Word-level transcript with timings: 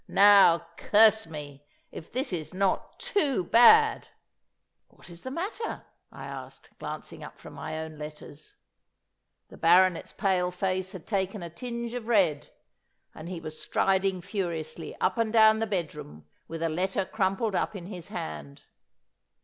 Now, 0.07 0.65
curse 0.77 1.27
me, 1.27 1.63
if 1.91 2.11
this 2.11 2.33
is 2.33 2.55
not 2.55 2.99
too 2.99 3.43
bad!' 3.43 4.07
'What 4.87 5.11
is 5.11 5.21
the 5.21 5.29
matter?' 5.29 5.85
I 6.11 6.25
asked, 6.25 6.71
glancing 6.79 7.23
up 7.23 7.37
from 7.37 7.53
my 7.53 7.77
own 7.77 7.99
letters. 7.99 8.55
The 9.49 9.57
baronet's 9.57 10.11
pale 10.11 10.49
face 10.49 10.93
had 10.93 11.05
taken 11.05 11.43
a 11.43 11.51
tinge 11.51 11.93
of 11.93 12.07
red, 12.07 12.49
and 13.13 13.29
he 13.29 13.39
was 13.39 13.61
striding 13.61 14.21
furiously 14.21 14.95
up 14.99 15.19
and 15.19 15.31
down 15.31 15.59
the 15.59 15.67
bedroom 15.67 16.25
with 16.47 16.63
a 16.63 16.67
letter 16.69 17.05
crumpled 17.05 17.53
up 17.53 17.75
in 17.75 17.85
his 17.85 18.07
hand. 18.07 18.63